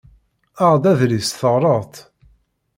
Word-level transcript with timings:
Aɣ-d 0.65 0.83
adlis 0.91 1.29
teɣreḍ-t. 1.31 1.95